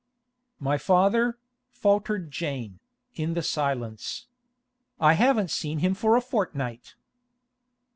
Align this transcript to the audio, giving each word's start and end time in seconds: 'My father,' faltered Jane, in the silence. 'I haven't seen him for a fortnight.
'My 0.59 0.79
father,' 0.79 1.37
faltered 1.69 2.31
Jane, 2.31 2.79
in 3.13 3.35
the 3.35 3.43
silence. 3.43 4.25
'I 4.99 5.13
haven't 5.13 5.51
seen 5.51 5.77
him 5.77 5.93
for 5.93 6.15
a 6.15 6.21
fortnight. 6.21 6.95